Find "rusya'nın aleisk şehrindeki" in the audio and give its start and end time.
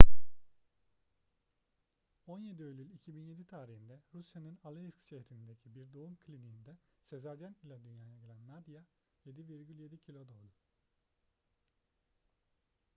4.13-5.75